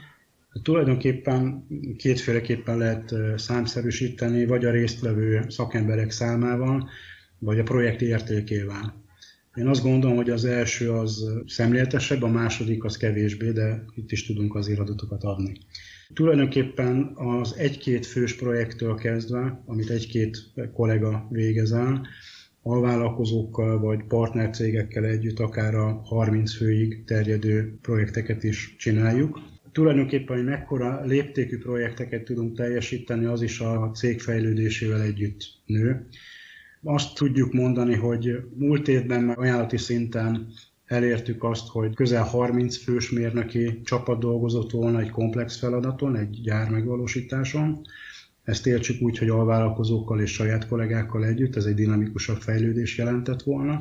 [0.63, 6.89] Tulajdonképpen kétféleképpen lehet számszerűsíteni, vagy a résztvevő szakemberek számával,
[7.39, 9.07] vagy a projekt értékével.
[9.59, 14.27] Én azt gondolom, hogy az első az szemléletesebb, a második az kevésbé, de itt is
[14.27, 15.53] tudunk az adatokat adni.
[16.15, 20.39] Tulajdonképpen az egy-két fős projektől kezdve, amit egy-két
[20.73, 22.07] kollega végez el,
[22.63, 29.41] alvállalkozókkal vagy partnercégekkel együtt akár a 30 főig terjedő projekteket is csináljuk.
[29.73, 36.07] Tulajdonképpen, hogy mekkora léptékű projekteket tudunk teljesíteni, az is a cég fejlődésével együtt nő.
[36.83, 40.47] Azt tudjuk mondani, hogy múlt évben ajánlati szinten
[40.85, 46.71] elértük azt, hogy közel 30 fős mérnöki csapat dolgozott volna egy komplex feladaton, egy gyár
[46.71, 47.81] megvalósításon.
[48.43, 53.77] Ezt értsük úgy, hogy alvállalkozókkal és saját kollégákkal együtt, ez egy dinamikusabb fejlődés jelentett volna.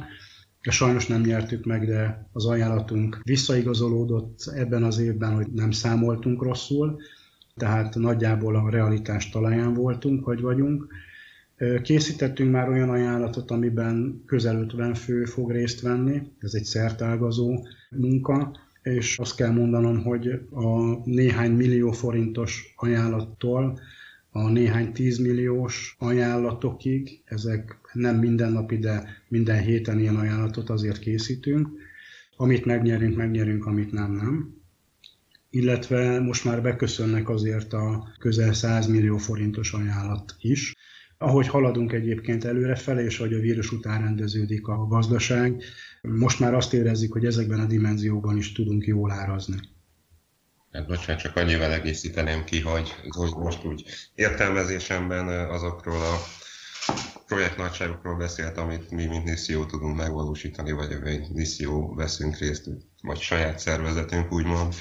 [0.62, 6.44] De sajnos nem nyertük meg, de az ajánlatunk visszaigazolódott ebben az évben, hogy nem számoltunk
[6.44, 6.98] rosszul,
[7.56, 10.88] tehát nagyjából a realitás talaján voltunk, hogy vagyunk
[11.82, 18.52] Készítettünk már olyan ajánlatot, amiben közel 50 fő fog részt venni, ez egy szertágazó munka,
[18.84, 23.80] és azt kell mondanom, hogy a néhány millió forintos ajánlattól
[24.32, 31.70] a néhány tízmilliós ajánlatokig, ezek nem mindennapi, de minden héten ilyen ajánlatot azért készítünk.
[32.36, 34.56] Amit megnyerünk, megnyerünk, amit nem, nem.
[35.50, 40.76] Illetve most már beköszönnek azért a közel 100 millió forintos ajánlat is.
[41.17, 45.63] Ahogy haladunk egyébként előrefele, és ahogy a vírus után rendeződik a gazdaság,
[46.01, 49.56] most már azt érezzük, hogy ezekben a dimenziókban is tudunk jól árazni.
[50.71, 52.95] Hát bocsánat, csak annyivel egészíteném ki, hogy,
[53.36, 56.15] most úgy értelmezésemben azokról a
[57.27, 62.69] projektnagyságokról beszélt, amit mi, mint NISZIO tudunk megvalósítani, vagy egy NISZIO veszünk részt,
[63.01, 64.73] vagy saját szervezetünk úgymond,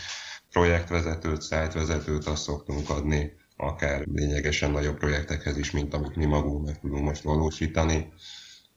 [0.50, 6.80] projektvezetőt, szájtvezetőt azt szoktunk adni akár lényegesen nagyobb projektekhez is, mint amit mi magunk meg
[6.80, 8.12] tudunk most valósítani.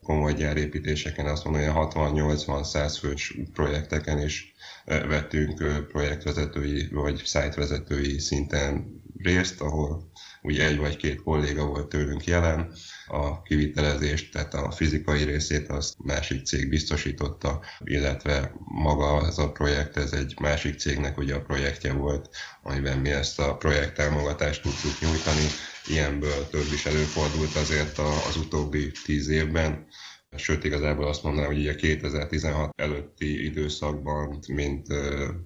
[0.04, 4.54] Komoly gyárépítéseken azt mondom, hogy 60-80-100 fős projekteken is
[4.86, 12.74] vettünk projektvezetői vagy szájtvezetői szinten részt, ahol ugye egy vagy két kolléga volt tőlünk jelen,
[13.08, 19.98] a kivitelezést, tehát a fizikai részét azt másik cég biztosította, illetve maga az a projekt,
[19.98, 22.30] ez egy másik cégnek ugye a projektje volt,
[22.64, 25.46] amiben mi ezt a projekt tudtuk nyújtani.
[25.90, 29.88] Ilyenből több is előfordult azért az utóbbi tíz évben.
[30.36, 34.88] Sőt, igazából azt mondanám, hogy ugye 2016 előtti időszakban, mint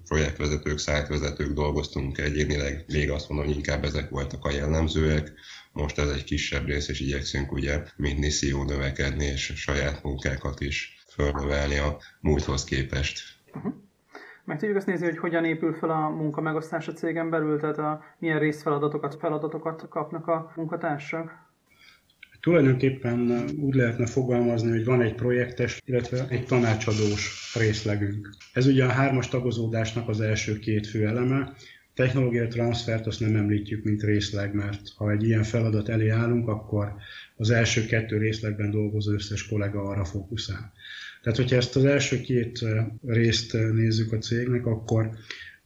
[0.08, 5.32] projektvezetők, szájtvezetők dolgoztunk egyénileg, még azt mondom, hogy inkább ezek voltak a jellemzőek.
[5.72, 11.04] Most ez egy kisebb rész, és igyekszünk ugye, mint NISZIO növekedni, és saját munkákat is
[11.08, 13.22] fölnövelni a múlthoz képest.
[13.54, 13.83] Uh-huh.
[14.44, 17.78] Meg tudjuk azt nézni, hogy hogyan épül fel a munka megosztás a cégen belül, tehát
[17.78, 21.42] a, milyen részfeladatokat, feladatokat kapnak a munkatársak?
[22.40, 28.30] Tulajdonképpen úgy lehetne fogalmazni, hogy van egy projektes, illetve egy tanácsadós részlegünk.
[28.52, 31.52] Ez ugye a hármas tagozódásnak az első két fő eleme.
[31.94, 36.94] technológiai transfert azt nem említjük, mint részleg, mert ha egy ilyen feladat elé állunk, akkor
[37.36, 40.72] az első kettő részlegben dolgozó összes kollega arra fókuszál.
[41.24, 42.64] Tehát, hogyha ezt az első két
[43.06, 45.10] részt nézzük a cégnek, akkor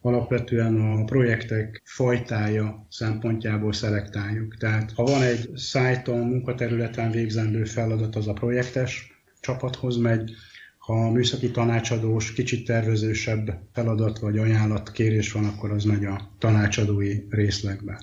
[0.00, 4.56] alapvetően a projektek fajtája szempontjából szelektáljuk.
[4.56, 10.32] Tehát ha van egy szájton, munkaterületen végzendő feladat, az a projektes csapathoz megy,
[10.78, 16.30] ha a műszaki tanácsadós, kicsit tervezősebb feladat vagy ajánlat kérés van, akkor az megy a
[16.38, 18.00] tanácsadói részlegbe.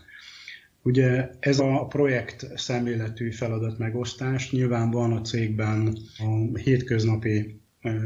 [0.86, 7.62] Ugye ez a projekt szemléletű feladat megosztás, nyilván van a cégben a hétköznapi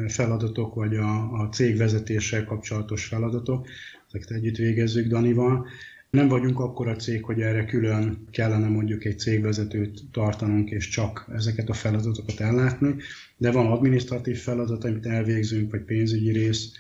[0.08, 3.68] feladatok, vagy a, a cég vezetéssel kapcsolatos feladatok,
[4.08, 5.68] ezeket együtt végezzük Danival.
[6.10, 11.30] Nem vagyunk akkor a cég, hogy erre külön kellene mondjuk egy cégvezetőt tartanunk, és csak
[11.34, 12.96] ezeket a feladatokat ellátni,
[13.38, 16.72] de van adminisztratív feladat, amit elvégzünk, vagy pénzügyi rész,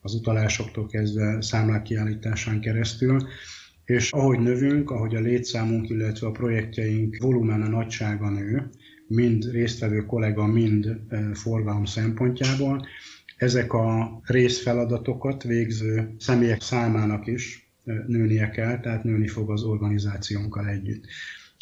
[0.00, 3.26] az utalásoktól kezdve számlák kiállításán keresztül,
[3.86, 8.70] és ahogy növünk, ahogy a létszámunk, illetve a projektjeink volumene nagysága nő,
[9.06, 11.00] mind résztvevő kollega, mind
[11.32, 12.86] forgalom szempontjából,
[13.36, 17.70] ezek a részfeladatokat végző személyek számának is
[18.06, 21.04] nőnie kell, tehát nőni fog az organizációnkkal együtt.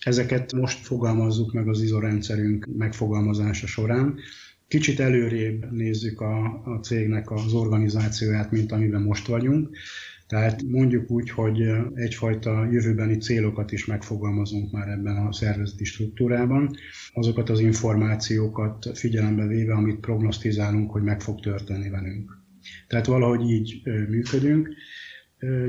[0.05, 4.19] Ezeket most fogalmazzuk meg az ISO rendszerünk megfogalmazása során.
[4.69, 9.77] Kicsit előrébb nézzük a, a cégnek az organizációját, mint amiben most vagyunk.
[10.35, 11.63] Tehát mondjuk úgy, hogy
[11.95, 16.77] egyfajta jövőbeni célokat is megfogalmazunk már ebben a szervezeti struktúrában,
[17.13, 22.31] azokat az információkat figyelembe véve, amit prognosztizálunk, hogy meg fog történni velünk.
[22.89, 24.69] Tehát valahogy így működünk.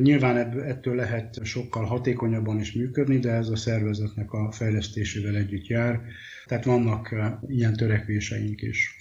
[0.01, 6.01] Nyilván ettől lehet sokkal hatékonyabban is működni, de ez a szervezetnek a fejlesztésével együtt jár.
[6.45, 7.15] Tehát vannak
[7.47, 8.95] ilyen törekvéseink is.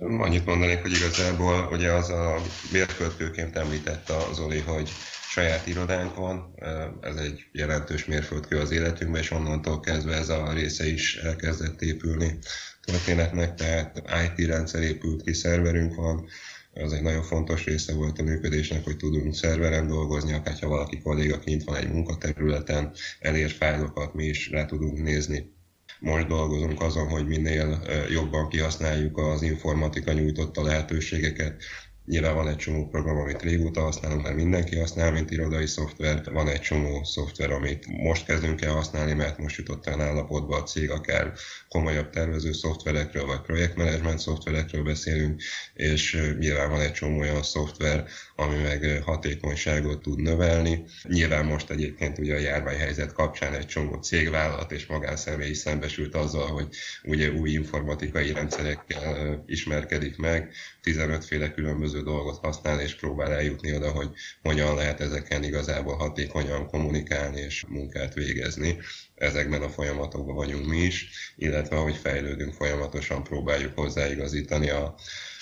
[0.00, 4.90] Annyit mondanék, hogy igazából ugye az a mérföldkőként említette az Zoli, hogy
[5.30, 6.54] saját irodánk van,
[7.00, 12.38] ez egy jelentős mérföldkő az életünkben, és onnantól kezdve ez a része is elkezdett épülni
[12.84, 16.26] történetnek, tehát IT rendszer épült ki, szerverünk van,
[16.74, 21.00] az egy nagyon fontos része volt a működésnek, hogy tudunk szerveren dolgozni, akár ha valaki
[21.00, 25.56] kolléga kint van egy munkaterületen, elér fájlokat, mi is rá tudunk nézni
[26.00, 31.62] most dolgozunk azon, hogy minél jobban kihasználjuk az informatika nyújtotta lehetőségeket,
[32.08, 36.32] Nyilván van egy csomó program, amit régóta használunk, mert mindenki használ, mint irodai szoftver.
[36.32, 40.62] Van egy csomó szoftver, amit most kezdünk el használni, mert most jutott el állapotba a
[40.62, 41.32] cég, akár
[41.68, 45.42] komolyabb tervező szoftverekről, vagy projektmenedzsment szoftverekről beszélünk,
[45.74, 48.04] és nyilván van egy csomó olyan szoftver,
[48.40, 50.84] ami meg hatékonyságot tud növelni.
[51.02, 56.46] Nyilván most egyébként ugye a járványhelyzet kapcsán egy csomó cégvállalat és magánszemély is szembesült azzal,
[56.46, 56.68] hogy
[57.04, 63.90] ugye új informatikai rendszerekkel ismerkedik meg, 15 féle különböző dolgot használ, és próbál eljutni oda,
[63.90, 64.10] hogy
[64.42, 68.78] hogyan lehet ezeken igazából hatékonyan kommunikálni és munkát végezni.
[69.14, 74.94] Ezekben a folyamatokban vagyunk mi is, illetve ahogy fejlődünk, folyamatosan próbáljuk hozzáigazítani a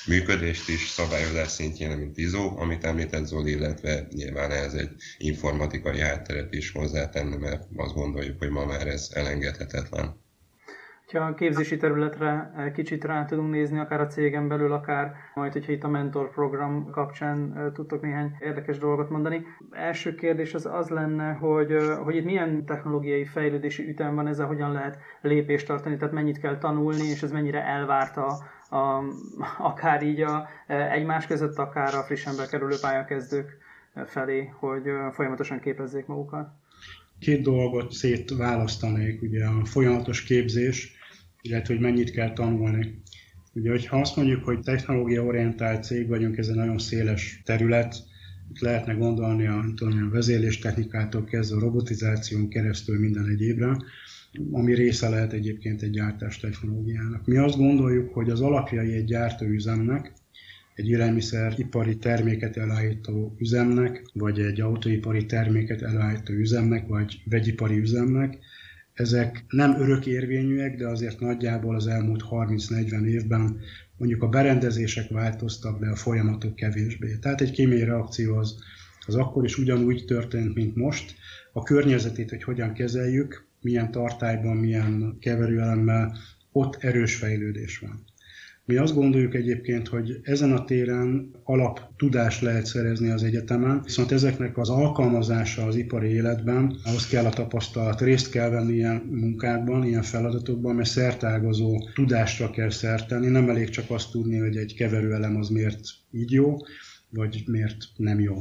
[0.07, 6.53] működést is szabályozás szintjén, mint ISO, amit említett Zoli, illetve nyilván ez egy informatikai hátteret
[6.53, 10.25] is hozzátenni, mert azt gondoljuk, hogy ma már ez elengedhetetlen.
[11.13, 15.73] Ha a képzési területre kicsit rá tudunk nézni, akár a cégen belül, akár majd, hogyha
[15.73, 19.43] itt a mentor program kapcsán tudtok néhány érdekes dolgot mondani.
[19.71, 24.73] Első kérdés az az lenne, hogy, hogy itt milyen technológiai fejlődési ütem van, ezzel hogyan
[24.73, 28.39] lehet lépést tartani, tehát mennyit kell tanulni, és ez mennyire elvárta
[28.71, 29.03] a,
[29.59, 33.59] akár így a, egymás között, akár a frissen bekerülő pályakezdők
[34.07, 36.49] felé, hogy folyamatosan képezzék magukat?
[37.19, 40.93] Két dolgot szétválasztanék, ugye a folyamatos képzés,
[41.43, 43.03] illetve hogy mennyit kell tanulni.
[43.53, 47.95] Ugye, hogyha azt mondjuk, hogy technológia-orientált cég vagyunk, ez egy nagyon széles terület,
[48.51, 53.77] itt lehetne gondolni a, tudom, a vezérlés technikától kezdve a robotizáción keresztül minden egyébre,
[54.51, 57.27] ami része lehet egyébként egy gyártás technológiának.
[57.27, 60.13] Mi azt gondoljuk, hogy az alapjai egy gyártóüzemnek,
[60.75, 68.39] egy élelmiszeripari terméket elállító üzemnek, vagy egy autóipari terméket elállító üzemnek, vagy vegyipari üzemnek,
[68.97, 73.61] ezek nem örökérvényűek, de azért nagyjából az elmúlt 30-40 évben
[73.97, 77.17] mondjuk a berendezések változtak, de a folyamatok kevésbé.
[77.21, 78.59] Tehát egy kémiai reakció az,
[79.07, 81.15] az akkor is ugyanúgy történt, mint most.
[81.53, 86.17] A környezetét, hogy hogyan kezeljük, milyen tartályban, milyen keverőelemmel,
[86.53, 88.05] ott erős fejlődés van.
[88.65, 94.13] Mi azt gondoljuk egyébként, hogy ezen a téren alap tudást lehet szerezni az egyetemen, viszont
[94.13, 99.85] ezeknek az alkalmazása az ipari életben, ahhoz kell a tapasztalat, részt kell venni ilyen munkákban,
[99.85, 105.37] ilyen feladatokban, mert szertágazó tudásra kell szertelni, nem elég csak azt tudni, hogy egy keverőelem
[105.37, 106.57] az miért így jó,
[107.11, 108.39] vagy miért nem jó.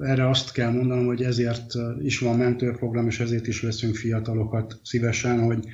[0.00, 5.40] Erre azt kell mondanom, hogy ezért is van mentőprogram, és ezért is veszünk fiatalokat szívesen,
[5.40, 5.68] hogy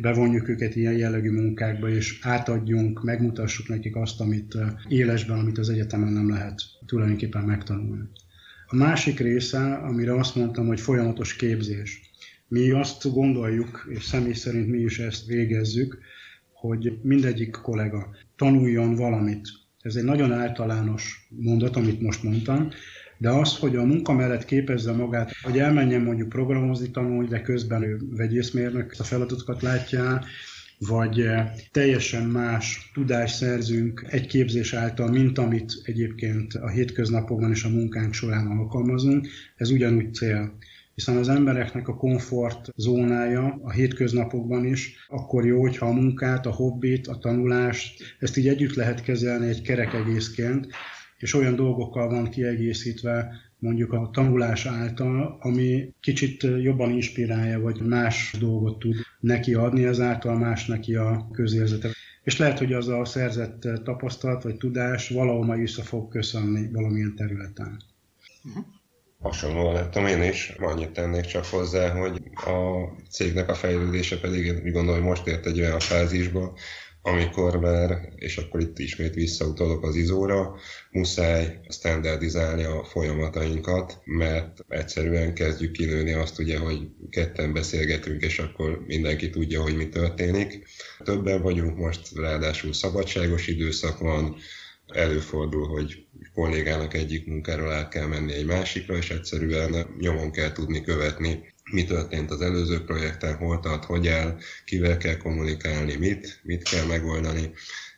[0.00, 4.56] bevonjuk őket ilyen jellegű munkákba, és átadjunk, megmutassuk nekik azt, amit
[4.88, 8.08] élesben, amit az egyetemen nem lehet tulajdonképpen megtanulni.
[8.66, 12.00] A másik része, amire azt mondtam, hogy folyamatos képzés.
[12.48, 15.98] Mi azt gondoljuk, és személy szerint mi is ezt végezzük,
[16.52, 19.48] hogy mindegyik kollega tanuljon valamit.
[19.84, 22.68] Ez egy nagyon általános mondat, amit most mondtam,
[23.18, 27.82] de az, hogy a munka mellett képezze magát, hogy elmenjen mondjuk programozni, tanulni, de közben
[27.82, 30.24] ő vegyészmérnök a feladatokat látja,
[30.78, 37.64] vagy eh, teljesen más tudást szerzünk egy képzés által, mint amit egyébként a hétköznapokban és
[37.64, 40.56] a munkánk során alkalmazunk, ez ugyanúgy cél
[40.94, 46.52] hiszen az embereknek a komfort zónája a hétköznapokban is akkor jó, hogyha a munkát, a
[46.52, 50.66] hobbit, a tanulást, ezt így együtt lehet kezelni egy kerek egészként,
[51.18, 58.36] és olyan dolgokkal van kiegészítve mondjuk a tanulás által, ami kicsit jobban inspirálja, vagy más
[58.40, 61.88] dolgot tud neki adni, ezáltal más neki a közérzete.
[62.22, 67.14] És lehet, hogy az a szerzett tapasztalat vagy tudás valahol majd vissza fog köszönni valamilyen
[67.14, 67.82] területen.
[69.24, 74.60] Hasonlóan láttam én is, annyit tennék csak hozzá, hogy a cégnek a fejlődése pedig én
[74.64, 76.52] úgy gondolom, hogy most ért egy olyan fázisba,
[77.02, 80.56] amikor már, és akkor itt ismét visszautalok az izóra,
[80.90, 88.84] muszáj standardizálni a folyamatainkat, mert egyszerűen kezdjük kinőni azt ugye, hogy ketten beszélgetünk, és akkor
[88.86, 90.66] mindenki tudja, hogy mi történik.
[91.04, 94.36] Többen vagyunk most, ráadásul szabadságos időszak van,
[94.86, 96.03] előfordul, hogy
[96.34, 101.84] kollégának egyik munkáról át kell menni egy másikra, és egyszerűen nyomon kell tudni követni, mi
[101.84, 107.50] történt az előző projekten, hol tart, hogy áll, kivel kell kommunikálni, mit, mit kell megoldani,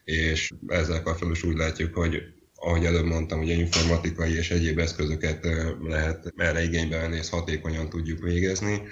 [0.05, 2.23] és ezzel kapcsolatban úgy látjuk, hogy
[2.55, 5.47] ahogy előbb mondtam, ugye informatikai és egyéb eszközöket
[5.83, 8.83] lehet erre igénybe venni, és hatékonyan tudjuk végezni.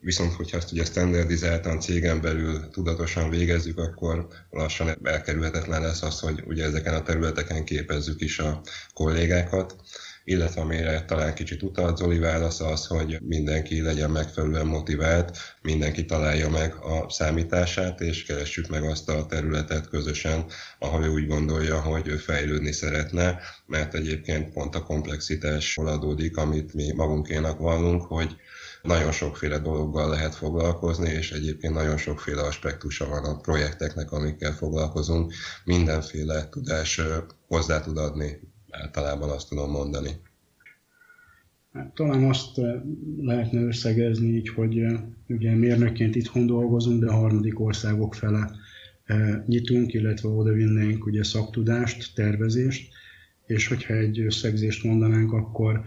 [0.00, 6.42] Viszont, hogyha ezt ugye standardizáltan cégen belül tudatosan végezzük, akkor lassan elkerülhetetlen lesz az, hogy
[6.46, 8.62] ugye ezeken a területeken képezzük is a
[8.94, 9.76] kollégákat,
[10.24, 16.48] illetve amire talán kicsit utalt Zoli válasz az, hogy mindenki legyen megfelelően motivált, mindenki találja
[16.48, 20.44] meg a számítását, és keressük meg azt a területet közösen,
[20.78, 26.74] ahol ő úgy gondolja, hogy ő fejlődni szeretne, mert egyébként pont a komplexitás adódik, amit
[26.74, 28.36] mi magunkénak vallunk, hogy
[28.86, 35.32] nagyon sokféle dologgal lehet foglalkozni, és egyébként nagyon sokféle aspektusa van a projekteknek, amikkel foglalkozunk.
[35.64, 37.00] Mindenféle tudás
[37.46, 40.10] hozzá tud adni, általában azt tudom mondani.
[41.72, 42.60] Hát, talán azt
[43.20, 44.80] lehetne összegezni így, hogy
[45.28, 48.50] ugye mérnökként itthon dolgozunk, de a harmadik országok fele
[49.46, 52.92] nyitunk, illetve oda vinnénk ugye szaktudást, tervezést,
[53.46, 55.84] és hogyha egy összegzést mondanánk, akkor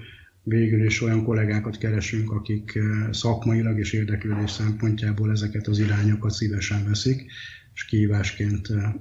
[0.50, 6.86] végül is olyan kollégákat keresünk, akik eh, szakmailag és érdeklődés szempontjából ezeket az irányokat szívesen
[6.88, 7.32] veszik,
[7.74, 8.94] és kihívásként eh,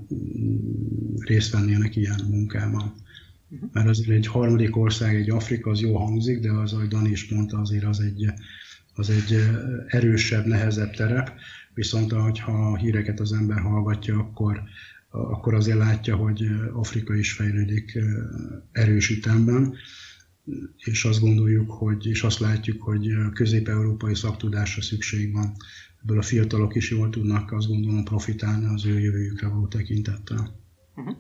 [1.19, 2.95] részt vennének ilyen munkában.
[3.49, 3.71] Uh-huh.
[3.73, 7.29] Mert azért egy harmadik ország, egy Afrika, az jó hangzik, de az, ahogy Dani is
[7.29, 8.33] mondta, azért az egy,
[8.95, 9.49] az egy eh,
[9.87, 11.33] erősebb, nehezebb terep,
[11.75, 14.63] viszont ha a híreket az ember hallgatja, akkor,
[15.11, 17.99] akkor azért látja, hogy Afrika is fejlődik
[18.73, 19.75] erős ütemben
[20.77, 25.53] és azt gondoljuk, hogy, és azt látjuk, hogy közép-európai szaktudásra szükség van.
[26.03, 30.61] Ebből a fiatalok is jól tudnak azt gondolom profitálni az ő jövőjükre való tekintettel.
[30.97, 31.17] Uh-huh.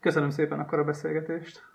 [0.00, 1.68] Köszönöm szépen akkor a beszélgetést.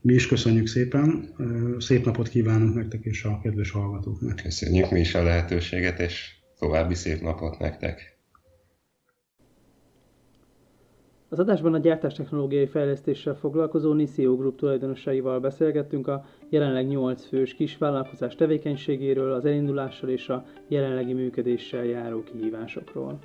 [0.00, 1.34] Mi is köszönjük szépen,
[1.78, 4.36] szép napot kívánunk nektek és a kedves hallgatóknak.
[4.36, 8.11] Köszönjük mi is a lehetőséget, és további szép napot nektek.
[11.32, 18.34] Az adásban a gyártástechnológiai fejlesztéssel foglalkozó Nisio Group tulajdonosaival beszélgettünk a jelenleg 8 fős kisvállalkozás
[18.34, 23.18] tevékenységéről, az elindulással és a jelenlegi működéssel járó kihívásokról.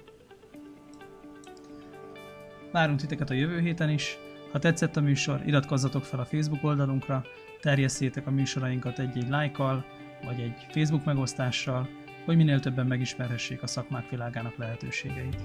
[2.71, 4.17] Várunk titeket a jövő héten is.
[4.51, 7.23] Ha tetszett a műsor, iratkozzatok fel a Facebook oldalunkra,
[7.61, 9.85] terjesszétek a műsorainkat egy-egy lájkkal,
[10.25, 11.87] vagy egy Facebook megosztással,
[12.25, 15.41] hogy minél többen megismerhessék a szakmák világának lehetőségeit.